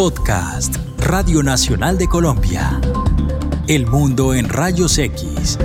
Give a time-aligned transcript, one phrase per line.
[0.00, 2.80] Podcast, Radio Nacional de Colombia.
[3.68, 5.58] El mundo en rayos X.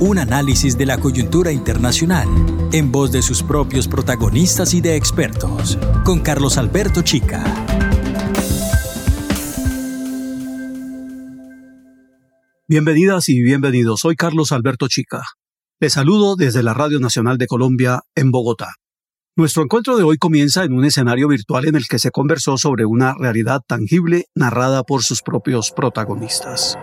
[0.00, 2.26] Un análisis de la coyuntura internacional
[2.72, 7.44] en voz de sus propios protagonistas y de expertos, con Carlos Alberto Chica.
[12.66, 14.00] Bienvenidas y bienvenidos.
[14.00, 15.22] Soy Carlos Alberto Chica.
[15.80, 18.76] Les saludo desde la Radio Nacional de Colombia en Bogotá.
[19.38, 22.86] Nuestro encuentro de hoy comienza en un escenario virtual en el que se conversó sobre
[22.86, 26.78] una realidad tangible narrada por sus propios protagonistas.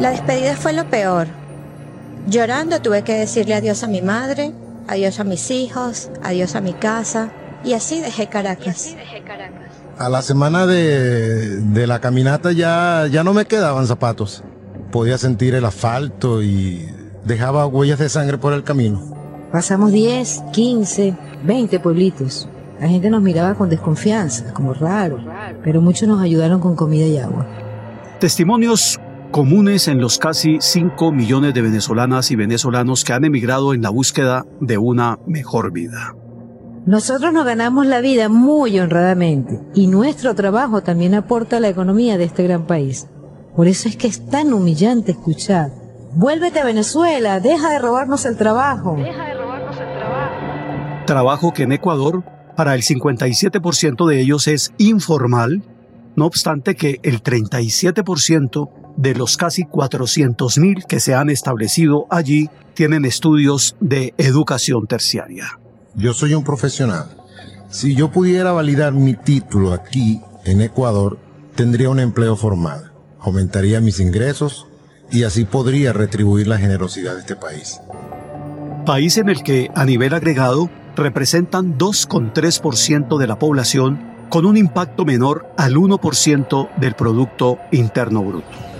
[0.00, 1.26] La despedida fue lo peor.
[2.26, 4.54] Llorando tuve que decirle adiós a mi madre,
[4.88, 7.30] adiós a mis hijos, adiós a mi casa
[7.62, 8.96] y así dejé Caracas.
[9.98, 14.42] A la semana de, de la caminata ya, ya no me quedaban zapatos.
[14.90, 16.88] Podía sentir el asfalto y
[17.26, 19.23] dejaba huellas de sangre por el camino.
[19.54, 22.48] Pasamos 10, 15, 20 pueblitos.
[22.80, 25.18] La gente nos miraba con desconfianza, como raro,
[25.62, 27.46] pero muchos nos ayudaron con comida y agua.
[28.18, 28.98] Testimonios
[29.30, 33.90] comunes en los casi 5 millones de venezolanas y venezolanos que han emigrado en la
[33.90, 36.16] búsqueda de una mejor vida.
[36.84, 42.18] Nosotros nos ganamos la vida muy honradamente y nuestro trabajo también aporta a la economía
[42.18, 43.06] de este gran país.
[43.54, 45.70] Por eso es que es tan humillante escuchar.
[46.16, 48.96] Vuélvete a Venezuela, deja de robarnos el trabajo.
[48.96, 49.43] Deja de
[51.04, 52.24] trabajo que en Ecuador
[52.56, 55.62] para el 57% de ellos es informal,
[56.16, 63.04] no obstante que el 37% de los casi 400.000 que se han establecido allí tienen
[63.04, 65.58] estudios de educación terciaria.
[65.94, 67.08] Yo soy un profesional.
[67.70, 71.18] Si yo pudiera validar mi título aquí en Ecuador,
[71.56, 74.66] tendría un empleo formal, aumentaría mis ingresos
[75.10, 77.80] y así podría retribuir la generosidad de este país.
[78.86, 85.04] País en el que, a nivel agregado, representan 2,3% de la población con un impacto
[85.04, 88.74] menor al 1% del Producto Interno Bruto.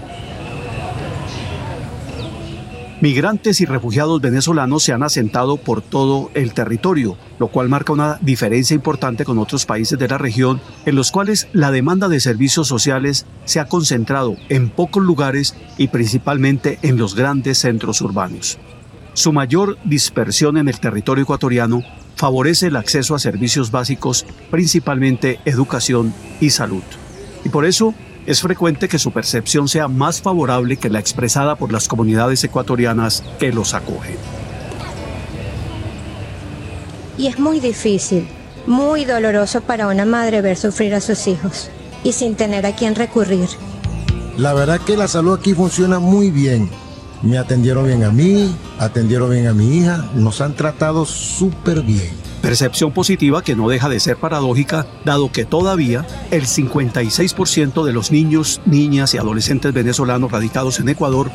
[3.01, 8.19] Migrantes y refugiados venezolanos se han asentado por todo el territorio, lo cual marca una
[8.23, 12.67] diferencia importante con otros países de la región en los cuales la demanda de servicios
[12.67, 18.59] sociales se ha concentrado en pocos lugares y principalmente en los grandes centros urbanos.
[19.13, 21.83] Su mayor dispersión en el territorio ecuatoriano
[22.17, 26.83] favorece el acceso a servicios básicos, principalmente educación y salud.
[27.45, 27.95] Y por eso
[28.27, 33.23] es frecuente que su percepción sea más favorable que la expresada por las comunidades ecuatorianas
[33.39, 34.17] que los acogen.
[37.19, 38.27] Y es muy difícil,
[38.67, 41.71] muy doloroso para una madre ver sufrir a sus hijos
[42.03, 43.49] y sin tener a quién recurrir.
[44.37, 46.69] La verdad que la salud aquí funciona muy bien
[47.25, 52.11] me atendieron bien a mí, atendieron bien a mi hija, nos han tratado súper bien.
[52.43, 58.13] Percepción positiva que no deja de ser paradójica, dado que todavía el 56% de los
[58.13, 61.31] niños, niñas y adolescentes venezolanos radicados en Ecuador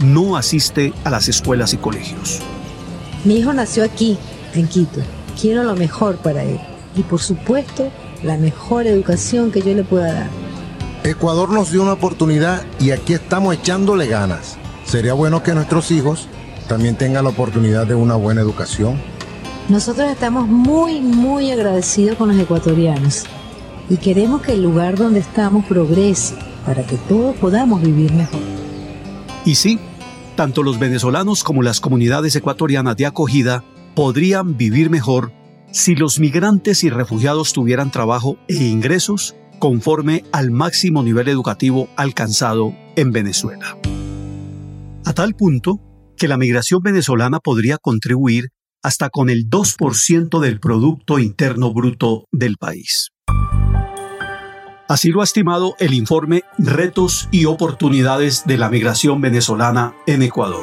[0.00, 2.40] no asiste a las escuelas y colegios.
[3.24, 4.18] Mi hijo nació aquí,
[4.54, 5.00] en Quito.
[5.40, 6.60] Quiero lo mejor para él.
[6.96, 7.90] Y por supuesto,
[8.22, 10.30] la mejor educación que yo le pueda dar.
[11.04, 14.59] Ecuador nos dio una oportunidad y aquí estamos echándole ganas.
[14.90, 16.26] Sería bueno que nuestros hijos
[16.66, 19.00] también tengan la oportunidad de una buena educación.
[19.68, 23.22] Nosotros estamos muy, muy agradecidos con los ecuatorianos
[23.88, 26.34] y queremos que el lugar donde estamos progrese
[26.66, 28.40] para que todos podamos vivir mejor.
[29.44, 29.78] Y sí,
[30.34, 33.62] tanto los venezolanos como las comunidades ecuatorianas de acogida
[33.94, 35.30] podrían vivir mejor
[35.70, 42.74] si los migrantes y refugiados tuvieran trabajo e ingresos conforme al máximo nivel educativo alcanzado
[42.96, 43.76] en Venezuela
[45.10, 45.80] a tal punto
[46.16, 48.50] que la migración venezolana podría contribuir
[48.80, 53.10] hasta con el 2% del Producto Interno Bruto del país.
[54.88, 60.62] Así lo ha estimado el informe Retos y Oportunidades de la Migración Venezolana en Ecuador.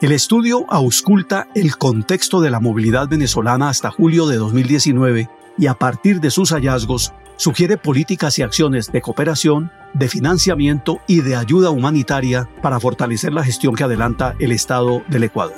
[0.00, 5.74] El estudio ausculta el contexto de la movilidad venezolana hasta julio de 2019 y a
[5.74, 11.70] partir de sus hallazgos sugiere políticas y acciones de cooperación de financiamiento y de ayuda
[11.70, 15.54] humanitaria para fortalecer la gestión que adelanta el Estado del Ecuador.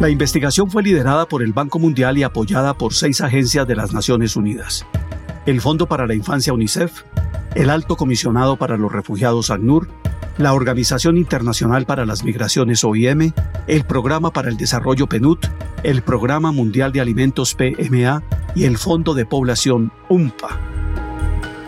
[0.00, 3.92] La investigación fue liderada por el Banco Mundial y apoyada por seis agencias de las
[3.92, 4.84] Naciones Unidas.
[5.44, 7.02] El Fondo para la Infancia UNICEF,
[7.56, 9.88] el Alto Comisionado para los Refugiados ACNUR,
[10.38, 13.32] la Organización Internacional para las Migraciones OIM,
[13.66, 15.38] el Programa para el Desarrollo PNUD,
[15.82, 18.22] el Programa Mundial de Alimentos PMA
[18.54, 20.60] y el Fondo de Población UMPA.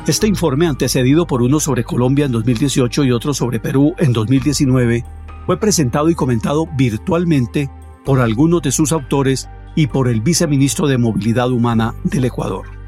[0.06, 5.04] Este informe, antecedido por uno sobre Colombia en 2018 y otro sobre Perú en 2019,
[5.46, 7.70] fue presentado y comentado virtualmente
[8.04, 12.83] por algunos de sus autores y por el viceministro de Movilidad Humana del Ecuador.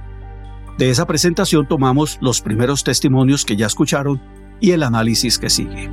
[0.79, 4.21] De esa presentación tomamos los primeros testimonios que ya escucharon
[4.61, 5.91] y el análisis que sigue.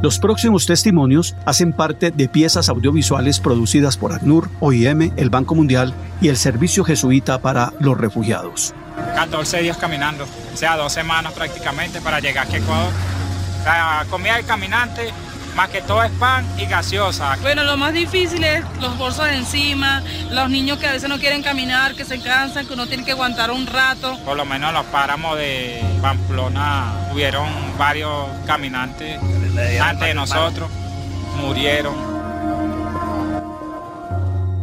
[0.00, 5.92] Los próximos testimonios hacen parte de piezas audiovisuales producidas por ACNUR, OIM, el Banco Mundial
[6.20, 8.74] y el Servicio Jesuita para los Refugiados.
[9.16, 10.24] 14 días caminando,
[10.54, 12.92] o sea, dos semanas prácticamente para llegar a Ecuador.
[13.64, 15.12] La comida del caminante
[15.58, 17.36] más que todo es pan y gaseosa.
[17.42, 21.18] Bueno, lo más difícil es los bolsos de encima, los niños que a veces no
[21.18, 24.16] quieren caminar, que se cansan, que uno tiene que aguantar un rato.
[24.24, 29.18] Por lo menos los páramos de Pamplona hubieron varios caminantes
[29.82, 30.70] antes de nosotros,
[31.40, 31.96] murieron.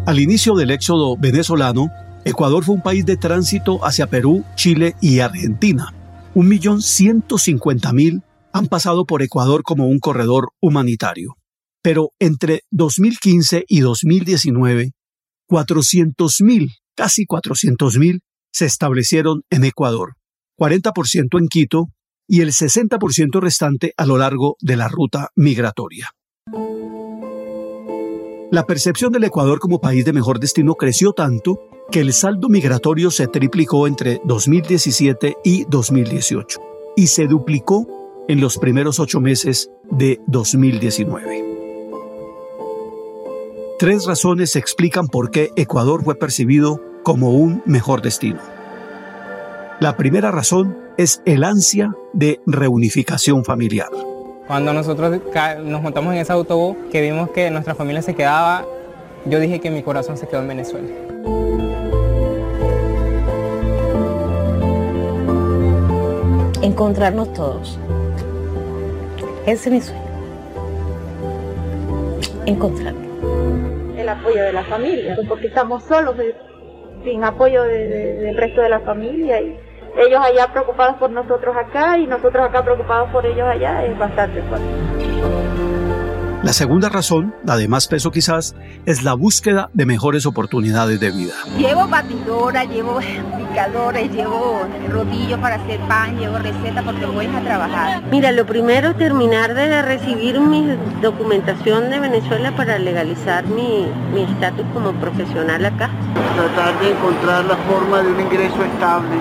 [0.05, 1.91] Al inicio del éxodo venezolano,
[2.23, 5.93] Ecuador fue un país de tránsito hacia Perú, Chile y Argentina.
[6.35, 8.21] 1.150.000
[8.55, 11.35] han pasado por Ecuador como un corredor humanitario.
[11.83, 14.93] Pero entre 2015 y 2019,
[15.49, 18.21] 400.000, casi 400.000,
[18.53, 20.13] se establecieron en Ecuador,
[20.57, 21.87] 40% en Quito
[22.29, 26.11] y el 60% restante a lo largo de la ruta migratoria.
[28.51, 31.59] La percepción del Ecuador como país de mejor destino creció tanto
[31.91, 36.61] que el saldo migratorio se triplicó entre 2017 y 2018
[36.95, 37.94] y se duplicó
[38.27, 41.43] en los primeros ocho meses de 2019.
[43.77, 48.39] Tres razones explican por qué Ecuador fue percibido como un mejor destino.
[49.79, 53.89] La primera razón es el ansia de reunificación familiar.
[54.47, 55.19] Cuando nosotros
[55.63, 58.65] nos montamos en ese autobús, que vimos que nuestra familia se quedaba,
[59.25, 60.87] yo dije que mi corazón se quedó en Venezuela.
[66.61, 67.77] Encontrarnos todos
[69.45, 70.01] ese es mi sueño.
[72.45, 73.05] Encontrarme.
[73.97, 76.15] El apoyo de la familia, porque estamos solos,
[77.03, 79.41] sin apoyo del resto de la familia.
[79.41, 79.57] Y
[79.97, 84.41] ellos allá preocupados por nosotros acá y nosotros acá preocupados por ellos allá, es bastante
[84.43, 85.04] fuerte.
[86.45, 88.55] La segunda razón, la de más peso quizás,
[88.85, 91.33] es la búsqueda de mejores oportunidades de vida.
[91.57, 92.99] Llevo batidora, llevo
[93.35, 94.61] picadores, llevo
[94.91, 98.03] rodillos para hacer pan, llevo recetas porque voy a trabajar.
[98.11, 100.67] Mira, lo primero es terminar de recibir mi
[101.01, 105.89] documentación de Venezuela para legalizar mi estatus como profesional acá.
[106.35, 109.15] Tratar de encontrar la forma de un ingreso estable.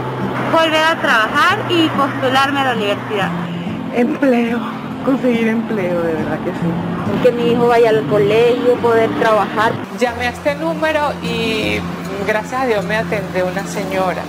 [0.52, 3.30] Volver a trabajar y postularme a la universidad.
[3.94, 4.73] Empleo
[5.04, 7.22] conseguir empleo, de verdad que sí.
[7.22, 9.72] Que mi hijo vaya al colegio, poder trabajar.
[9.98, 11.78] Llamé a este número y
[12.26, 14.22] gracias a Dios me atendió una señora.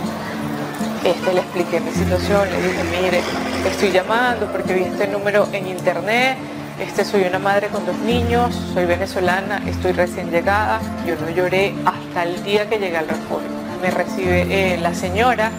[1.04, 3.22] Este, le expliqué mi situación, le dije, mire,
[3.70, 6.36] estoy llamando porque vi este número en internet,
[6.80, 11.76] este, soy una madre con dos niños, soy venezolana, estoy recién llegada, yo no lloré
[11.86, 13.48] hasta el día que llegué al refugio.
[13.82, 15.52] Me recibe eh, la señora,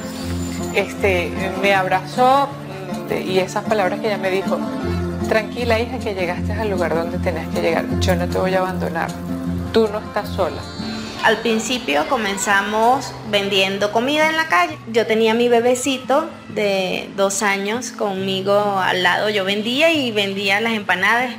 [0.75, 1.31] este,
[1.63, 2.49] me abrazó
[3.09, 4.59] mm, y esas palabras que ella me dijo,
[5.29, 7.85] Tranquila hija que llegaste al lugar donde tenías que llegar.
[8.01, 9.11] Yo no te voy a abandonar.
[9.73, 10.63] Tú no estás sola.
[11.25, 14.79] Al principio comenzamos vendiendo comida en la calle.
[14.93, 19.29] Yo tenía mi bebecito de dos años conmigo al lado.
[19.29, 21.35] Yo vendía y vendía las empanadas.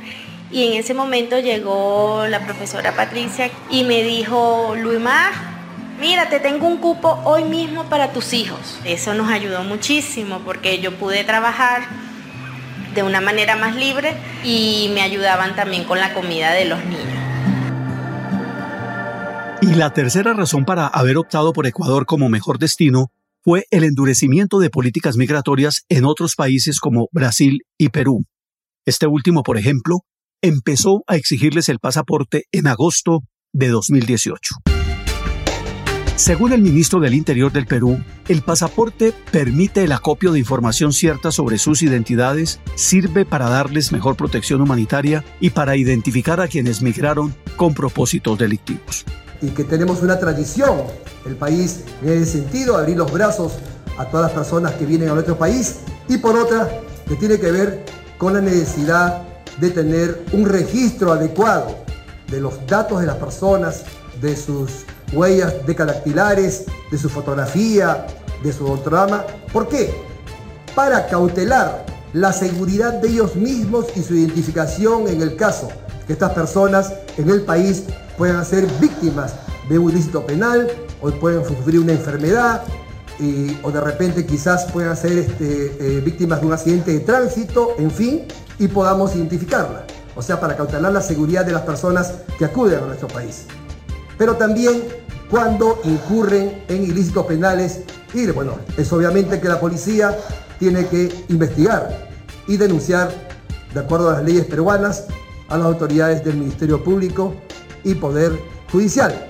[0.50, 5.32] Y en ese momento llegó la profesora Patricia y me dijo, Luimar,
[5.98, 8.78] mira, te tengo un cupo hoy mismo para tus hijos.
[8.84, 12.07] Eso nos ayudó muchísimo porque yo pude trabajar
[12.94, 14.14] de una manera más libre
[14.44, 17.28] y me ayudaban también con la comida de los niños.
[19.60, 23.10] Y la tercera razón para haber optado por Ecuador como mejor destino
[23.42, 28.24] fue el endurecimiento de políticas migratorias en otros países como Brasil y Perú.
[28.86, 30.04] Este último, por ejemplo,
[30.42, 33.20] empezó a exigirles el pasaporte en agosto
[33.52, 34.77] de 2018.
[36.18, 41.30] Según el ministro del Interior del Perú, el pasaporte permite el acopio de información cierta
[41.30, 47.36] sobre sus identidades, sirve para darles mejor protección humanitaria y para identificar a quienes migraron
[47.54, 49.04] con propósitos delictivos.
[49.40, 50.82] Y que tenemos una tradición,
[51.24, 53.52] el país en ese sentido, abrir los brazos
[53.96, 55.76] a todas las personas que vienen a nuestro país
[56.08, 56.68] y por otra,
[57.06, 57.84] que tiene que ver
[58.18, 59.22] con la necesidad
[59.60, 61.78] de tener un registro adecuado
[62.28, 63.84] de los datos de las personas,
[64.20, 68.06] de sus huellas decadactilares, de su fotografía,
[68.42, 69.24] de su drama.
[69.52, 69.94] ¿Por qué?
[70.74, 75.68] Para cautelar la seguridad de ellos mismos y su identificación en el caso
[76.06, 77.84] que estas personas en el país
[78.16, 79.34] puedan ser víctimas
[79.68, 80.68] de un ilícito penal
[81.02, 82.62] o pueden sufrir una enfermedad
[83.62, 87.90] o de repente quizás puedan ser este, eh, víctimas de un accidente de tránsito, en
[87.90, 88.26] fin,
[88.58, 89.84] y podamos identificarla.
[90.14, 93.44] o sea, para cautelar la seguridad de las personas que acuden a nuestro país.
[94.16, 94.82] Pero también
[95.30, 97.82] cuando incurren en ilícitos penales
[98.34, 100.16] bueno, es obviamente que la policía
[100.58, 102.08] tiene que investigar
[102.46, 103.12] y denunciar,
[103.72, 105.06] de acuerdo a las leyes peruanas,
[105.48, 107.34] a las autoridades del Ministerio Público
[107.84, 108.32] y Poder
[108.72, 109.26] Judicial,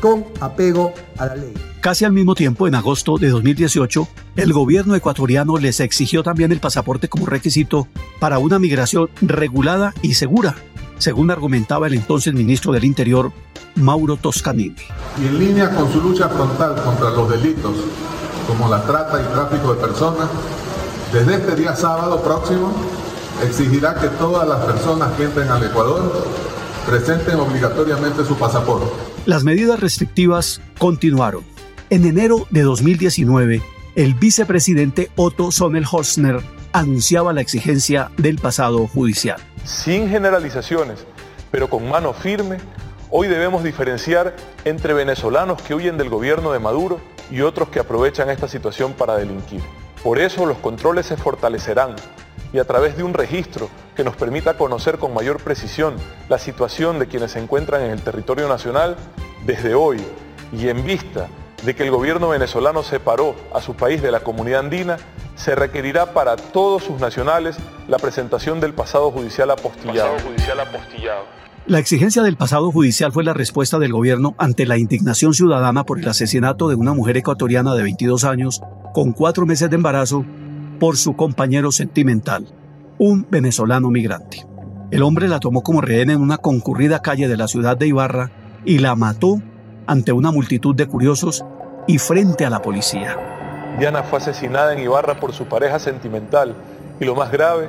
[0.00, 1.52] con apego a la ley.
[1.80, 6.60] Casi al mismo tiempo, en agosto de 2018, el gobierno ecuatoriano les exigió también el
[6.60, 7.88] pasaporte como requisito
[8.20, 10.54] para una migración regulada y segura,
[10.98, 13.32] según argumentaba el entonces ministro del Interior,
[13.76, 14.76] Mauro Toscanini.
[15.20, 17.74] Y en línea con su lucha frontal contra los delitos
[18.46, 20.28] como la trata y tráfico de personas,
[21.12, 22.72] desde este día sábado próximo
[23.42, 26.26] exigirá que todas las personas que entren al Ecuador
[26.86, 28.86] presenten obligatoriamente su pasaporte.
[29.26, 31.42] Las medidas restrictivas continuaron.
[31.90, 33.62] En enero de 2019,
[33.96, 36.40] el vicepresidente Otto Sonnenhorstner
[36.72, 39.40] anunciaba la exigencia del pasado judicial.
[39.64, 41.06] Sin generalizaciones,
[41.50, 42.58] pero con mano firme,
[43.10, 48.28] hoy debemos diferenciar entre venezolanos que huyen del gobierno de Maduro y otros que aprovechan
[48.28, 49.62] esta situación para delinquir.
[50.02, 51.96] Por eso los controles se fortalecerán
[52.52, 55.96] y a través de un registro que nos permita conocer con mayor precisión
[56.28, 58.96] la situación de quienes se encuentran en el territorio nacional,
[59.46, 59.96] desde hoy
[60.52, 61.28] y en vista
[61.64, 64.98] de que el gobierno venezolano separó a su país de la comunidad andina,
[65.36, 67.56] se requerirá para todos sus nacionales
[67.88, 70.14] la presentación del pasado judicial apostillado.
[71.66, 75.98] La exigencia del pasado judicial fue la respuesta del gobierno ante la indignación ciudadana por
[75.98, 78.60] el asesinato de una mujer ecuatoriana de 22 años
[78.92, 80.26] con cuatro meses de embarazo
[80.78, 82.46] por su compañero sentimental,
[82.98, 84.46] un venezolano migrante.
[84.90, 88.30] El hombre la tomó como rehén en una concurrida calle de la ciudad de Ibarra
[88.66, 89.40] y la mató
[89.86, 91.44] ante una multitud de curiosos
[91.86, 93.16] y frente a la policía.
[93.78, 96.54] Diana fue asesinada en Ibarra por su pareja sentimental
[97.00, 97.68] y lo más grave,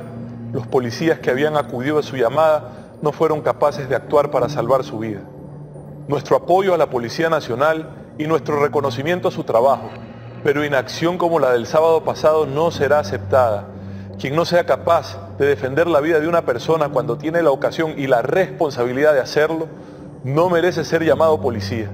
[0.52, 2.70] los policías que habían acudido a su llamada
[3.02, 5.20] no fueron capaces de actuar para salvar su vida.
[6.08, 9.90] Nuestro apoyo a la Policía Nacional y nuestro reconocimiento a su trabajo,
[10.44, 13.66] pero inacción como la del sábado pasado no será aceptada.
[14.18, 17.94] Quien no sea capaz de defender la vida de una persona cuando tiene la ocasión
[17.98, 19.66] y la responsabilidad de hacerlo,
[20.24, 21.90] no merece ser llamado policía.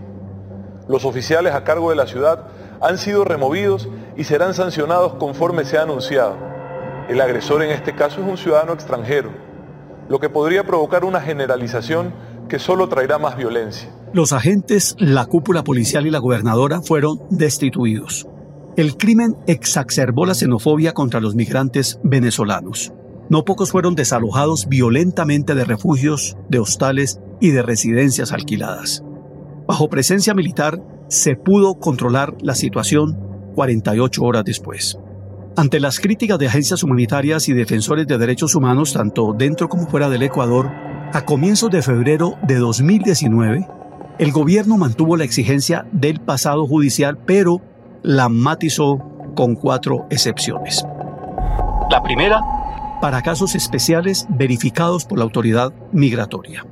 [0.89, 2.47] Los oficiales a cargo de la ciudad
[2.81, 6.37] han sido removidos y serán sancionados conforme se ha anunciado.
[7.09, 9.31] El agresor en este caso es un ciudadano extranjero,
[10.09, 12.13] lo que podría provocar una generalización
[12.49, 13.89] que solo traerá más violencia.
[14.13, 18.27] Los agentes, la cúpula policial y la gobernadora fueron destituidos.
[18.77, 22.93] El crimen exacerbó la xenofobia contra los migrantes venezolanos.
[23.29, 29.03] No pocos fueron desalojados violentamente de refugios, de hostales y de residencias alquiladas.
[29.73, 33.19] Bajo presencia militar, se pudo controlar la situación
[33.55, 34.99] 48 horas después.
[35.57, 40.11] Ante las críticas de agencias humanitarias y defensores de derechos humanos, tanto dentro como fuera
[40.11, 40.71] del Ecuador,
[41.15, 43.67] a comienzos de febrero de 2019,
[44.19, 47.63] el gobierno mantuvo la exigencia del pasado judicial, pero
[48.03, 48.99] la matizó
[49.35, 50.85] con cuatro excepciones.
[51.91, 52.43] La primera,
[53.01, 56.63] para casos especiales verificados por la autoridad migratoria.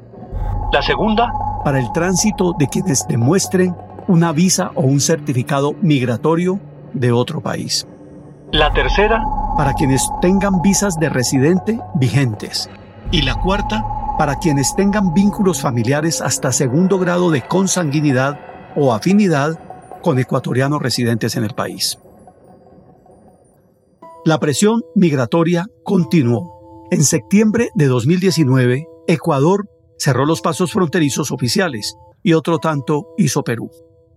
[0.70, 1.32] La segunda,
[1.64, 3.76] para el tránsito de quienes demuestren
[4.08, 6.60] una visa o un certificado migratorio
[6.92, 7.86] de otro país.
[8.52, 9.22] La tercera,
[9.56, 12.68] para quienes tengan visas de residente vigentes.
[13.12, 13.84] Y la cuarta,
[14.18, 18.40] para quienes tengan vínculos familiares hasta segundo grado de consanguinidad
[18.76, 19.58] o afinidad
[20.02, 21.98] con ecuatorianos residentes en el país.
[24.24, 26.88] La presión migratoria continuó.
[26.90, 29.68] En septiembre de 2019, Ecuador
[30.00, 33.70] cerró los pasos fronterizos oficiales y otro tanto hizo Perú.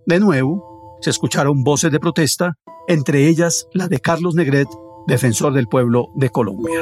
[0.06, 4.68] De nuevo, se escucharon voces de protesta entre ellas la de Carlos Negret,
[5.08, 6.82] defensor del pueblo de Colombia.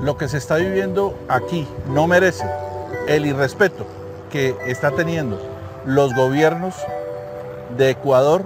[0.00, 2.44] Lo que se está viviendo aquí no merece
[3.08, 3.86] el irrespeto
[4.30, 5.40] que está teniendo
[5.86, 6.74] los gobiernos
[7.76, 8.44] de Ecuador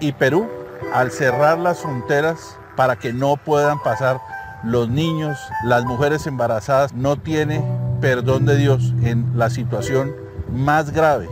[0.00, 0.46] y Perú
[0.92, 4.20] al cerrar las fronteras para que no puedan pasar
[4.66, 6.92] los niños, las mujeres embarazadas.
[6.92, 7.64] No tiene
[8.00, 10.12] perdón de Dios en la situación
[10.52, 11.28] más grave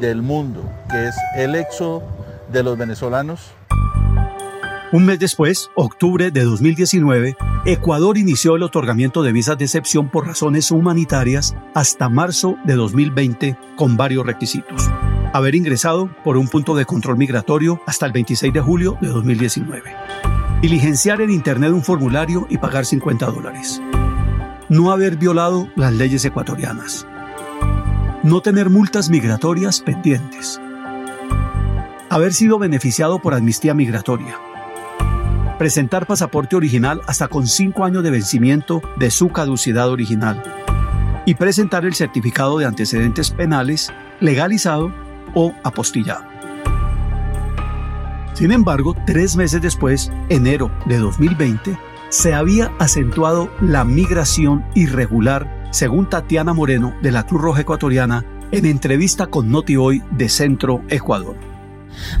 [0.00, 2.02] del mundo, que es el éxodo
[2.50, 3.52] de los venezolanos
[4.94, 10.24] un mes después, octubre de 2019, Ecuador inició el otorgamiento de visas de excepción por
[10.24, 14.88] razones humanitarias hasta marzo de 2020 con varios requisitos.
[15.32, 20.43] Haber ingresado por un punto de control migratorio hasta el 26 de julio de 2019.
[20.64, 23.82] Diligenciar en Internet un formulario y pagar 50 dólares.
[24.70, 27.06] No haber violado las leyes ecuatorianas.
[28.22, 30.58] No tener multas migratorias pendientes.
[32.08, 34.38] Haber sido beneficiado por amnistía migratoria
[35.58, 40.42] presentar pasaporte original hasta con 5 años de vencimiento de su caducidad original,
[41.26, 44.90] y presentar el certificado de antecedentes penales legalizado
[45.34, 46.33] o apostillado.
[48.34, 56.08] Sin embargo, tres meses después, enero de 2020, se había acentuado la migración irregular, según
[56.08, 61.36] Tatiana Moreno de la Cruz Roja Ecuatoriana, en entrevista con Noti Hoy de Centro Ecuador.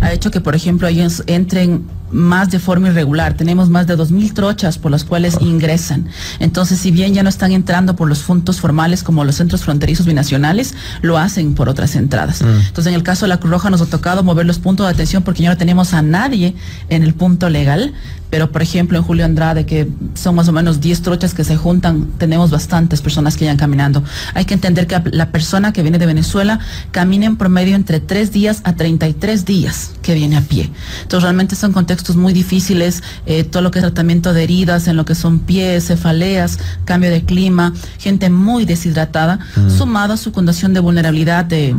[0.00, 3.34] Ha hecho que, por ejemplo, ellos entren más de forma irregular.
[3.34, 6.06] Tenemos más de 2.000 trochas por las cuales ingresan.
[6.38, 10.06] Entonces, si bien ya no están entrando por los puntos formales como los centros fronterizos
[10.06, 12.42] binacionales, lo hacen por otras entradas.
[12.42, 12.46] Mm.
[12.68, 14.92] Entonces, en el caso de la Cruz Roja nos ha tocado mover los puntos de
[14.92, 16.54] atención porque ya no tenemos a nadie
[16.88, 17.92] en el punto legal.
[18.30, 21.56] Pero, por ejemplo, en Julio Andrade, que son más o menos 10 trochas que se
[21.56, 24.02] juntan, tenemos bastantes personas que vayan caminando.
[24.34, 26.58] Hay que entender que la persona que viene de Venezuela
[26.90, 30.72] camina en promedio entre 3 días a 33 días que viene a pie.
[31.02, 34.96] Entonces, realmente son contextos muy difíciles, eh, todo lo que es tratamiento de heridas en
[34.96, 39.70] lo que son pies, cefaleas, cambio de clima, gente muy deshidratada, mm.
[39.70, 41.74] sumado a su condición de vulnerabilidad de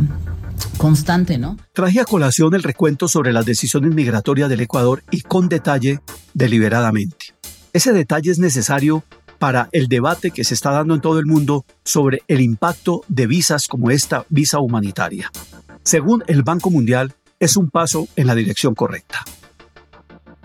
[0.76, 1.56] constante, ¿no?
[1.72, 6.00] Traje a colación el recuento sobre las decisiones migratorias del Ecuador y con detalle,
[6.34, 7.34] deliberadamente.
[7.72, 9.04] Ese detalle es necesario
[9.38, 13.26] para el debate que se está dando en todo el mundo sobre el impacto de
[13.26, 15.30] visas como esta visa humanitaria.
[15.82, 19.24] Según el Banco Mundial, es un paso en la dirección correcta.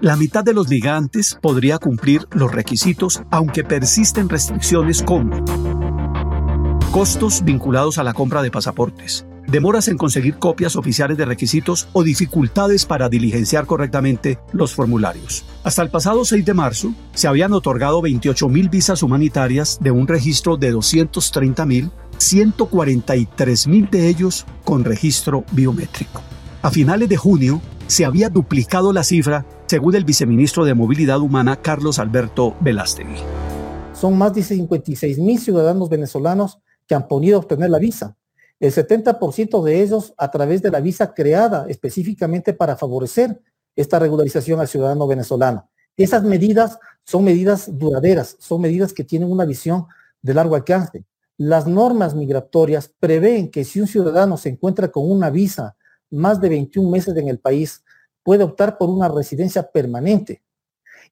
[0.02, 5.46] La mitad de los ligantes podría cumplir los requisitos, aunque persisten restricciones como
[6.92, 12.02] costos vinculados a la compra de pasaportes, demoras en conseguir copias oficiales de requisitos o
[12.04, 15.46] dificultades para diligenciar correctamente los formularios.
[15.64, 20.58] Hasta el pasado 6 de marzo se habían otorgado 28.000 visas humanitarias de un registro
[20.58, 26.24] de 230.000, 143.000 de ellos con registro biométrico.
[26.64, 31.58] A finales de junio se había duplicado la cifra según el viceministro de Movilidad Humana
[31.58, 33.18] Carlos Alberto Velástegui.
[33.94, 38.16] Son más de 56 mil ciudadanos venezolanos que han podido obtener la visa.
[38.62, 43.42] El 70% de ellos a través de la visa creada específicamente para favorecer
[43.76, 45.70] esta regularización al ciudadano venezolano.
[45.98, 49.86] Esas medidas son medidas duraderas, son medidas que tienen una visión
[50.22, 51.04] de largo alcance.
[51.36, 55.76] Las normas migratorias prevén que si un ciudadano se encuentra con una visa
[56.12, 57.84] más de 21 meses en el país,
[58.24, 60.44] puede optar por una residencia permanente.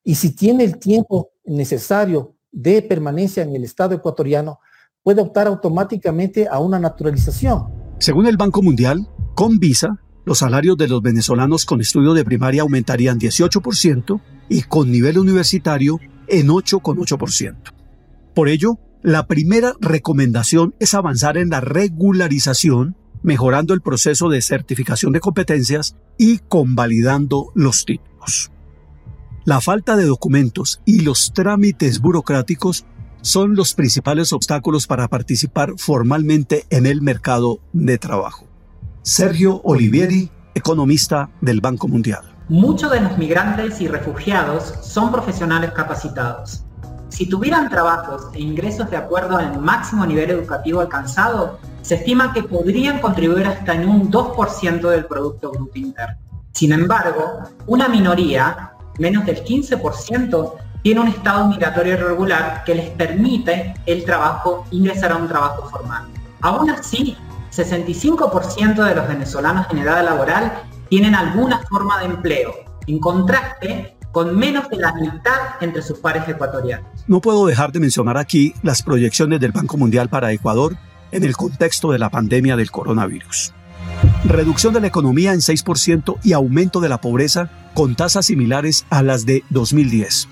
[0.04, 4.60] Y si tiene el tiempo necesario de permanencia en el Estado ecuatoriano,
[5.02, 7.66] puede optar automáticamente a una naturalización.
[7.98, 12.62] Según el Banco Mundial, con visa, los salarios de los venezolanos con estudio de primaria
[12.62, 17.56] aumentarían 18% y con nivel universitario en 8,8%.
[18.34, 25.12] Por ello, la primera recomendación es avanzar en la regularización mejorando el proceso de certificación
[25.12, 28.50] de competencias y convalidando los títulos.
[29.44, 32.84] La falta de documentos y los trámites burocráticos
[33.22, 38.46] son los principales obstáculos para participar formalmente en el mercado de trabajo.
[39.02, 42.36] Sergio Olivieri, economista del Banco Mundial.
[42.48, 46.64] Muchos de los migrantes y refugiados son profesionales capacitados.
[47.10, 52.44] Si tuvieran trabajos e ingresos de acuerdo al máximo nivel educativo alcanzado, se estima que
[52.44, 56.16] podrían contribuir hasta en un 2% del Producto Bruto Interno.
[56.52, 63.74] Sin embargo, una minoría, menos del 15%, tiene un estado migratorio irregular que les permite
[63.86, 66.04] el trabajo, ingresar a un trabajo formal.
[66.40, 67.16] Aún así,
[67.50, 72.54] 65% de los venezolanos en edad laboral tienen alguna forma de empleo,
[72.86, 76.86] en contraste con menos de la mitad entre sus pares ecuatorianos.
[77.06, 80.76] No puedo dejar de mencionar aquí las proyecciones del Banco Mundial para Ecuador
[81.12, 83.52] en el contexto de la pandemia del coronavirus.
[84.24, 89.02] Reducción de la economía en 6% y aumento de la pobreza con tasas similares a
[89.02, 90.28] las de 2010.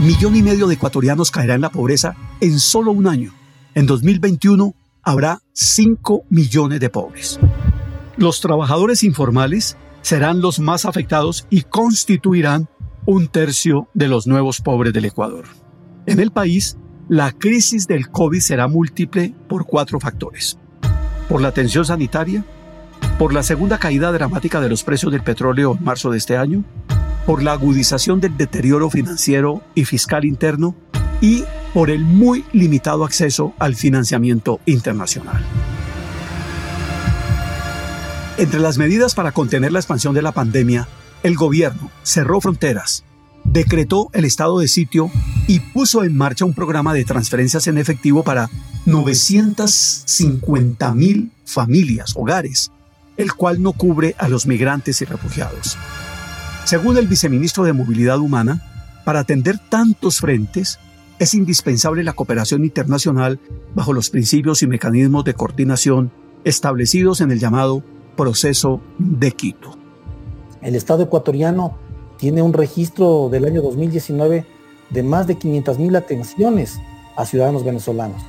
[0.00, 3.32] Millón y medio de ecuatorianos caerá en la pobreza en solo un año.
[3.74, 7.38] En 2021 habrá 5 millones de pobres.
[8.16, 12.68] Los trabajadores informales serán los más afectados y constituirán
[13.10, 15.46] un tercio de los nuevos pobres del Ecuador.
[16.04, 16.76] En el país,
[17.08, 20.58] la crisis del COVID será múltiple por cuatro factores.
[21.26, 22.44] Por la atención sanitaria,
[23.18, 26.64] por la segunda caída dramática de los precios del petróleo en marzo de este año,
[27.24, 30.76] por la agudización del deterioro financiero y fiscal interno
[31.22, 35.42] y por el muy limitado acceso al financiamiento internacional.
[38.36, 40.88] Entre las medidas para contener la expansión de la pandemia,
[41.22, 43.04] el gobierno cerró fronteras,
[43.44, 45.10] decretó el estado de sitio
[45.46, 48.50] y puso en marcha un programa de transferencias en efectivo para
[48.86, 52.70] 950 mil familias, hogares,
[53.16, 55.76] el cual no cubre a los migrantes y refugiados.
[56.64, 58.64] Según el viceministro de Movilidad Humana,
[59.04, 60.78] para atender tantos frentes,
[61.18, 63.40] es indispensable la cooperación internacional
[63.74, 66.12] bajo los principios y mecanismos de coordinación
[66.44, 67.82] establecidos en el llamado
[68.16, 69.77] proceso de Quito.
[70.62, 71.76] El Estado ecuatoriano
[72.16, 74.44] tiene un registro del año 2019
[74.90, 76.80] de más de 500 mil atenciones
[77.16, 78.22] a ciudadanos venezolanos.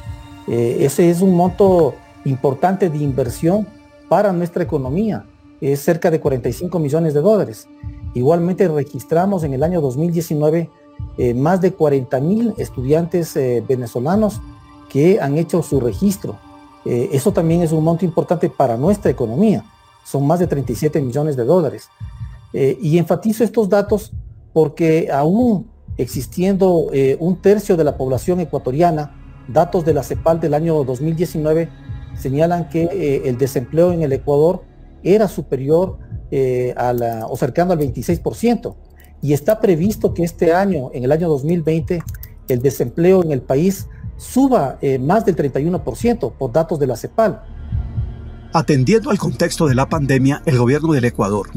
[0.47, 3.67] Eh, ese es un monto importante de inversión
[4.07, 5.25] para nuestra economía.
[5.61, 7.67] Es cerca de 45 millones de dólares.
[8.13, 10.69] Igualmente registramos en el año 2019
[11.17, 14.41] eh, más de 40 mil estudiantes eh, venezolanos
[14.89, 16.37] que han hecho su registro.
[16.85, 19.63] eso también es un monto importante para nuestra economía.
[20.03, 21.89] Son más de 37 millones de dólares.
[22.53, 24.11] Y enfatizo estos datos
[24.53, 29.19] porque aún existiendo un tercio de la población ecuatoriana
[29.51, 31.69] Datos de la CEPAL del año 2019
[32.15, 34.63] señalan que eh, el desempleo en el Ecuador
[35.01, 35.97] era superior
[36.29, 38.75] eh, a o cercano al 26%.
[39.21, 42.03] Y está previsto que este año, en el año 2020,
[42.47, 47.41] el desempleo en el país suba eh, más del 31% por datos de la CEPAL.
[48.53, 51.49] Atendiendo al contexto de la pandemia, el gobierno del Ecuador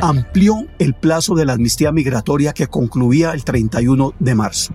[0.00, 4.74] amplió el plazo de la amnistía migratoria que concluía el 31 de marzo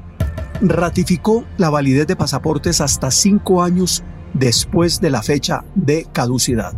[0.61, 6.73] ratificó la validez de pasaportes hasta cinco años después de la fecha de caducidad.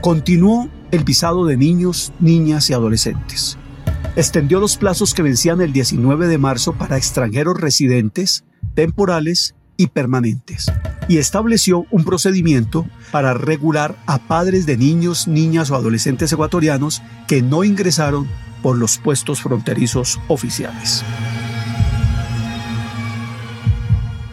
[0.00, 3.58] Continuó el visado de niños, niñas y adolescentes.
[4.16, 8.44] Extendió los plazos que vencían el 19 de marzo para extranjeros residentes,
[8.74, 10.70] temporales y permanentes.
[11.08, 17.42] Y estableció un procedimiento para regular a padres de niños, niñas o adolescentes ecuatorianos que
[17.42, 18.28] no ingresaron
[18.62, 21.04] por los puestos fronterizos oficiales.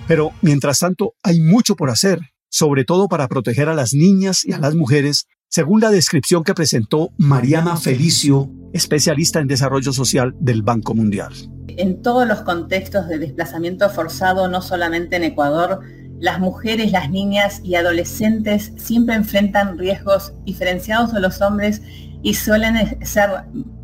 [0.08, 4.54] Pero mientras tanto hay mucho por hacer, sobre todo para proteger a las niñas y
[4.54, 10.62] a las mujeres, según la descripción que presentó Mariana Felicio, especialista en desarrollo social del
[10.64, 11.34] Banco Mundial.
[11.68, 15.82] En todos los contextos de desplazamiento forzado, no solamente en Ecuador,
[16.22, 21.82] las mujeres, las niñas y adolescentes siempre enfrentan riesgos diferenciados de los hombres
[22.24, 23.30] y suelen ser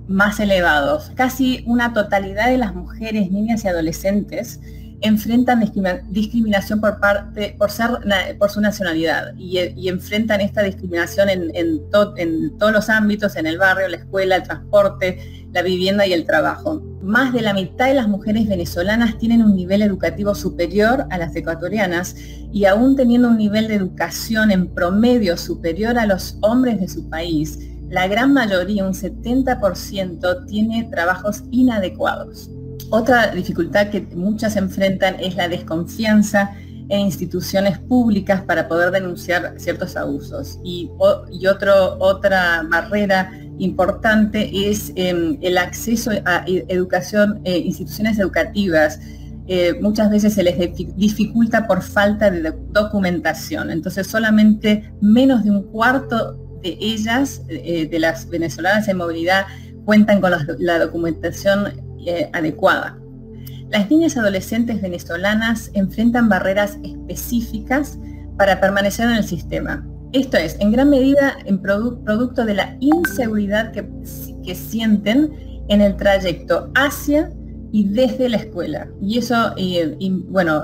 [0.08, 1.12] más elevados.
[1.16, 4.62] Casi una totalidad de las mujeres, niñas y adolescentes
[5.02, 5.60] enfrentan
[6.10, 7.70] discriminación por parte, por
[8.50, 13.98] su nacionalidad y, enfrentan esta discriminación en, en, todos los ámbitos, en el barrio, la
[13.98, 16.82] escuela, el transporte, la vivienda y el trabajo.
[17.02, 21.36] Más de la mitad de las mujeres venezolanas tienen un nivel educativo superior a las
[21.36, 22.16] ecuatorianas
[22.52, 27.10] y aún teniendo un nivel de educación en promedio superior a los hombres de su
[27.10, 32.50] país, la gran mayoría, un 70%, tiene trabajos inadecuados.
[32.90, 36.56] Otra dificultad que muchas enfrentan es la desconfianza
[36.90, 40.60] en instituciones públicas para poder denunciar ciertos abusos.
[40.64, 40.90] Y,
[42.00, 49.00] otra barrera importante es em, el acceso a educación, eh, instituciones educativas.
[49.48, 50.58] Eh, muchas veces se les
[50.96, 53.70] dificulta por falta de documentación.
[53.70, 59.46] Entonces solamente menos de un cuarto de ellas, eh, de las venezolanas en movilidad,
[59.84, 62.98] cuentan con la documentación eh, adecuada.
[63.70, 68.00] Las niñas adolescentes venezolanas enfrentan barreras específicas
[68.38, 69.86] para permanecer en el sistema.
[70.14, 73.86] Esto es, en gran medida, en producto de la inseguridad que,
[74.56, 75.34] sienten
[75.68, 77.30] en el trayecto hacia
[77.74, 78.88] y desde la escuela.
[79.02, 79.98] Y eso, eh,
[80.30, 80.64] bueno,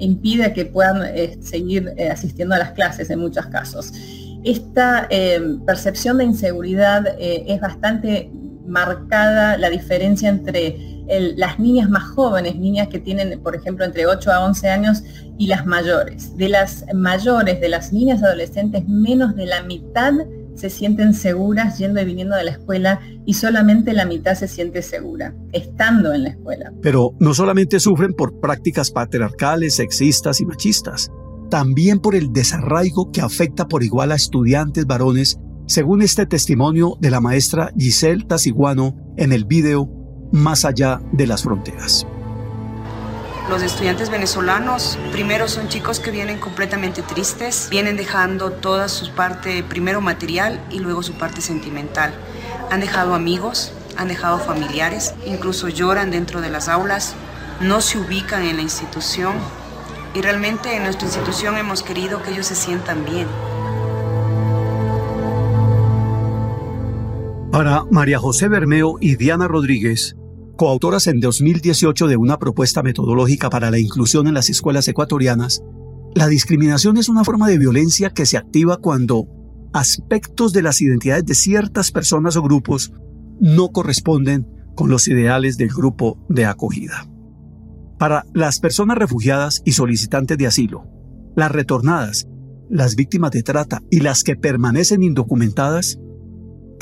[0.00, 3.92] impide que puedan eh, seguir asistiendo a las clases en muchos casos.
[4.42, 5.06] Esta
[5.66, 8.30] percepción de inseguridad es bastante
[8.66, 10.92] marcada la diferencia entre
[11.36, 15.02] las niñas más jóvenes, niñas que tienen, por ejemplo, entre 8 a 11 años,
[15.38, 16.36] y las mayores.
[16.36, 20.12] De las mayores, de las niñas adolescentes, menos de la mitad
[20.54, 24.82] se sienten seguras yendo y viniendo de la escuela y solamente la mitad se siente
[24.82, 26.72] segura, estando en la escuela.
[26.82, 31.10] Pero no solamente sufren por prácticas patriarcales, sexistas y machistas,
[31.50, 37.10] también por el desarraigo que afecta por igual a estudiantes varones según este testimonio de
[37.10, 39.88] la maestra Giselle Tasiguano en el video
[40.32, 42.06] Más allá de las fronteras.
[43.50, 49.62] Los estudiantes venezolanos primero son chicos que vienen completamente tristes, vienen dejando toda su parte
[49.62, 52.14] primero material y luego su parte sentimental.
[52.70, 57.14] Han dejado amigos, han dejado familiares, incluso lloran dentro de las aulas,
[57.60, 59.34] no se ubican en la institución
[60.14, 63.26] y realmente en nuestra institución hemos querido que ellos se sientan bien.
[67.52, 70.16] Para María José Bermeo y Diana Rodríguez,
[70.56, 75.62] coautoras en 2018 de una propuesta metodológica para la inclusión en las escuelas ecuatorianas,
[76.14, 79.28] la discriminación es una forma de violencia que se activa cuando
[79.74, 82.90] aspectos de las identidades de ciertas personas o grupos
[83.38, 87.06] no corresponden con los ideales del grupo de acogida.
[87.98, 90.86] Para las personas refugiadas y solicitantes de asilo,
[91.36, 92.26] las retornadas,
[92.70, 95.98] las víctimas de trata y las que permanecen indocumentadas,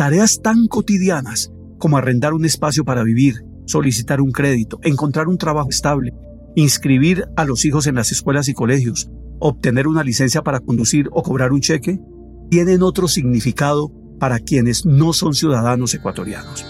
[0.01, 5.69] tareas tan cotidianas como arrendar un espacio para vivir, solicitar un crédito, encontrar un trabajo
[5.69, 6.15] estable,
[6.57, 9.11] inscribir a los hijos en las escuelas y colegios,
[9.41, 12.01] obtener una licencia para conducir o cobrar un cheque,
[12.49, 16.65] tienen otro significado para quienes no son ciudadanos ecuatorianos.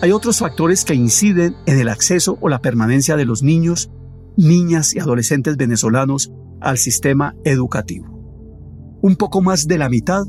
[0.00, 3.90] Hay otros factores que inciden en el acceso o la permanencia de los niños,
[4.36, 8.06] niñas y adolescentes venezolanos al sistema educativo.
[9.02, 10.22] Un poco más de la mitad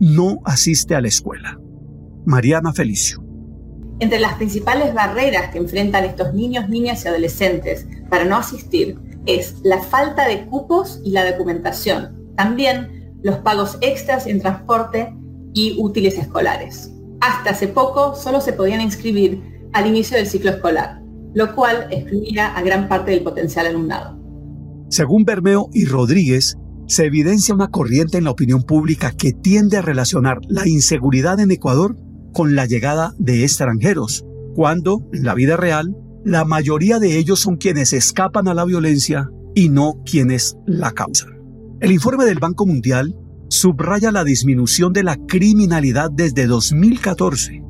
[0.00, 1.58] no asiste a la escuela.
[2.24, 3.22] Mariana Felicio.
[4.00, 9.56] Entre las principales barreras que enfrentan estos niños, niñas y adolescentes para no asistir es
[9.64, 12.32] la falta de cupos y la documentación.
[12.36, 15.12] También los pagos extras en transporte
[15.52, 16.92] y útiles escolares.
[17.20, 21.02] Hasta hace poco solo se podían inscribir al inicio del ciclo escolar,
[21.34, 24.16] lo cual excluía a gran parte del potencial alumnado.
[24.88, 26.56] Según Bermeo y Rodríguez,
[26.88, 31.50] se evidencia una corriente en la opinión pública que tiende a relacionar la inseguridad en
[31.50, 31.96] Ecuador
[32.32, 34.24] con la llegada de extranjeros,
[34.54, 39.30] cuando, en la vida real, la mayoría de ellos son quienes escapan a la violencia
[39.54, 41.38] y no quienes la causan.
[41.80, 43.14] El informe del Banco Mundial
[43.48, 47.62] subraya la disminución de la criminalidad desde 2014,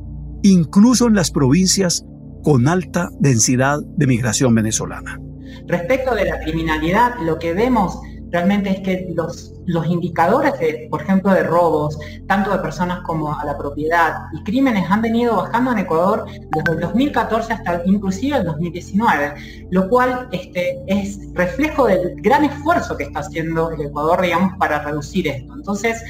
[0.42, 2.04] incluso en las provincias
[2.42, 5.20] con alta densidad de migración venezolana.
[5.66, 7.98] Respecto de la criminalidad, lo que vemos
[8.30, 9.54] realmente es que los,
[9.86, 14.90] indicadores, de, por ejemplo, de robos, tanto de personas como a la propiedad y crímenes
[14.90, 20.80] han venido bajando en Ecuador desde el 2014 hasta inclusive el 2019, lo cual este,
[20.86, 25.54] es reflejo del gran esfuerzo que está haciendo el Ecuador, digamos, para reducir esto.
[25.54, 26.02] Entonces,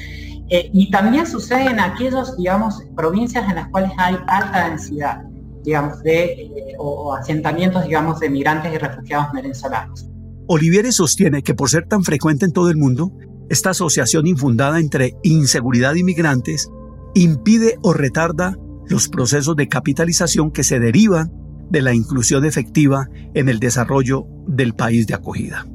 [0.49, 5.21] eh, y también sucede en aquellas, digamos, provincias en las cuales hay alta densidad,
[5.63, 10.08] digamos, de, eh, o asentamientos, digamos, de migrantes y refugiados venezolanos.
[10.51, 13.11] Olivieri sostiene que por ser tan frecuente en todo el mundo,
[13.49, 16.71] esta asociación infundada entre inseguridad y migrantes
[17.13, 18.57] impide o retarda
[18.87, 21.31] los procesos de capitalización que se derivan
[21.69, 25.67] de la inclusión efectiva en el desarrollo del país de acogida.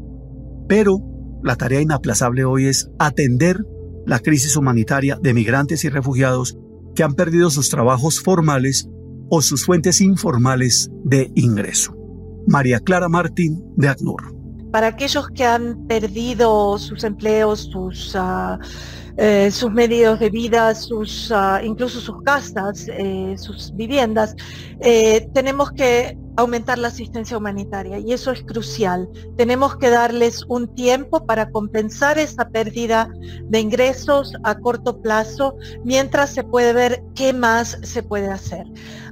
[0.66, 0.98] Pero
[1.44, 3.60] la tarea inaplazable hoy es atender
[4.06, 6.58] la crisis humanitaria de migrantes y refugiados
[6.96, 8.88] que han perdido sus trabajos formales
[9.30, 11.96] o sus fuentes informales de ingreso.
[12.48, 14.43] María Clara Martín de ACNUR
[14.74, 18.58] para aquellos que han perdido sus empleos, sus, uh,
[19.16, 24.34] eh, sus medios de vida, sus, uh, incluso sus casas, eh, sus viviendas,
[24.80, 29.08] eh, tenemos que aumentar la asistencia humanitaria y eso es crucial.
[29.36, 33.08] Tenemos que darles un tiempo para compensar esa pérdida
[33.44, 38.66] de ingresos a corto plazo mientras se puede ver qué más se puede hacer.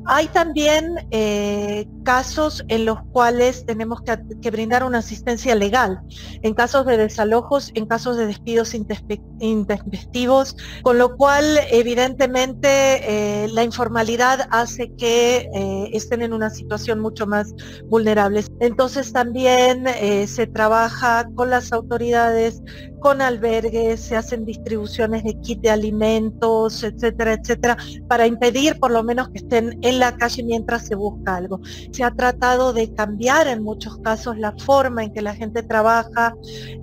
[0.07, 6.01] Hay también eh, casos en los cuales tenemos que, brindar una asistencia legal,
[6.43, 13.63] en casos de desalojos, en casos de despidos intempestivos, con lo cual evidentemente eh, la
[13.63, 17.55] informalidad hace que eh, estén en una situación mucho más
[17.89, 18.45] vulnerable.
[18.61, 19.87] Entonces también
[20.27, 22.63] se trabaja con las autoridades,
[23.03, 27.77] con albergues, se hacen distribuciones de kit de alimentos, etcétera, etcétera,
[28.09, 31.61] para impedir por lo menos que estén en la calle mientras se busca algo.
[31.91, 36.35] Se ha tratado de cambiar en muchos casos la forma en que la gente trabaja.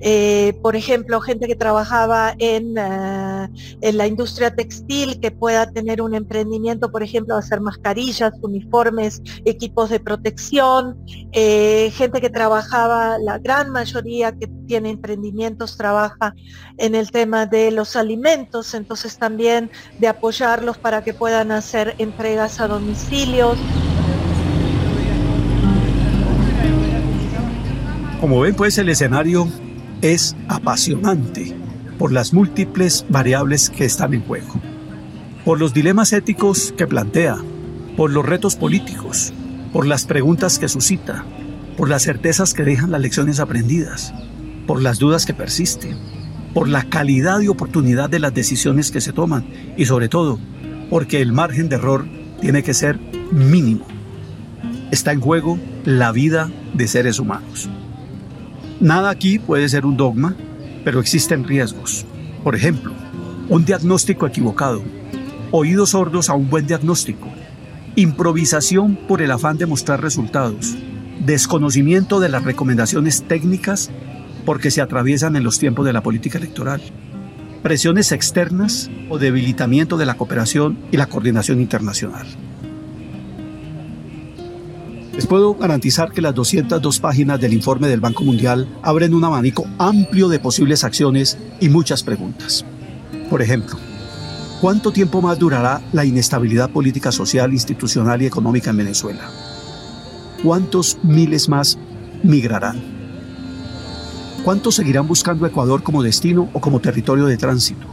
[0.01, 3.49] Eh, por ejemplo, gente que trabajaba en, eh,
[3.81, 9.89] en, la industria textil, que pueda tener un emprendimiento, por ejemplo, hacer mascarillas, uniformes, equipos
[9.89, 10.97] de protección.
[11.31, 15.77] Eh, gente que trabajaba, la gran mayoría que tiene emprendimientos,
[16.77, 19.69] en el tema de los alimentos, entonces también
[19.99, 23.57] de apoyarlos para que puedan hacer entregas a domicilios.
[28.19, 29.47] Como ven, pues el escenario
[30.01, 31.55] es apasionante
[31.97, 34.61] por las múltiples variables que están en juego,
[35.45, 37.37] por los dilemas éticos que plantea,
[37.95, 39.33] por los retos políticos,
[39.73, 41.23] por las preguntas que suscita,
[41.77, 44.13] por las certezas que dejan las lecciones aprendidas,
[44.69, 45.97] por las dudas que persisten,
[46.53, 50.37] por la calidad y oportunidad de las decisiones que se toman y sobre todo
[50.91, 52.05] porque el margen de error
[52.39, 52.99] tiene que ser
[53.31, 53.83] mínimo.
[54.91, 57.67] Está en juego la vida de seres humanos.
[58.79, 60.35] Nada aquí puede ser un dogma,
[60.85, 62.05] pero existen riesgos.
[62.43, 62.93] Por ejemplo,
[63.49, 64.83] un diagnóstico equivocado,
[65.49, 67.27] oídos sordos a un buen diagnóstico,
[67.95, 70.75] improvisación por el afán de mostrar resultados,
[71.25, 73.89] desconocimiento de las recomendaciones técnicas
[74.49, 76.81] porque se atraviesan en los tiempos de la política electoral,
[77.61, 82.25] presiones externas o debilitamiento de la cooperación y la coordinación internacional.
[85.13, 89.67] Les puedo garantizar que las 202 páginas del informe del Banco Mundial abren un abanico
[89.77, 92.65] amplio de posibles acciones y muchas preguntas.
[93.29, 93.77] Por ejemplo,
[94.61, 99.29] ¿cuánto tiempo más durará la inestabilidad política, social, institucional y económica en Venezuela?
[100.41, 101.77] ¿Cuántos miles más
[102.23, 102.98] migrarán?
[104.43, 107.85] ¿Cuántos seguirán buscando Ecuador como destino o como territorio de tránsito?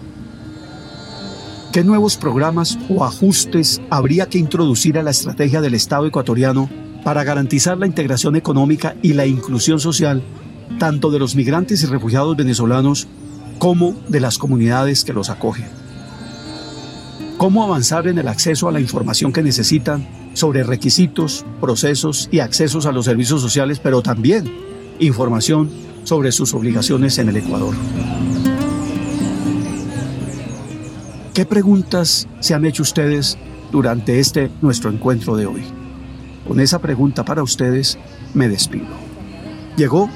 [1.73, 6.71] ¿Qué nuevos programas o ajustes habría que introducir a la estrategia del Estado ecuatoriano
[7.05, 10.23] para garantizar la integración económica y la inclusión social
[10.79, 13.07] tanto de los migrantes y refugiados venezolanos
[13.59, 15.67] como de las comunidades que los acogen?
[17.37, 22.87] ¿Cómo avanzar en el acceso a la información que necesitan sobre requisitos, procesos y accesos
[22.87, 24.51] a los servicios sociales, pero también
[24.99, 27.75] información sobre sus obligaciones en el Ecuador?
[31.35, 33.37] ¿Qué preguntas se han hecho ustedes
[33.73, 35.63] durante este nuestro encuentro de hoy?
[36.47, 37.99] Con esa pregunta para ustedes
[38.35, 38.87] me despido.
[39.77, 40.09] Llegó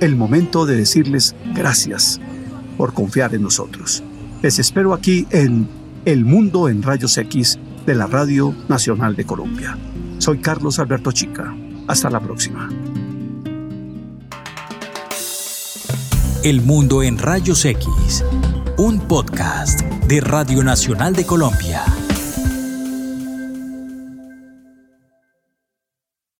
[0.00, 2.20] el momento de decirles gracias
[2.78, 4.02] por confiar en nosotros.
[4.42, 5.68] Les espero aquí en
[6.04, 9.76] El Mundo en Rayos X de la Radio Nacional de Colombia.
[10.18, 11.54] Soy Carlos Alberto Chica.
[11.88, 12.68] Hasta la próxima.
[16.42, 18.24] El Mundo en Rayos X,
[18.76, 21.82] un podcast de Radio Nacional de Colombia.